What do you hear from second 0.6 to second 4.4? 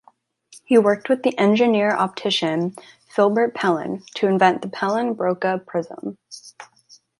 He worked with the engineer-optician Philibert Pellin to